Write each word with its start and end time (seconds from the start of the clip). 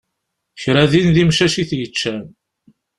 Kra 0.61 0.83
din 0.91 1.09
d 1.15 1.17
imcac 1.21 1.55
i 1.61 1.63
t-yeččan. 1.69 2.23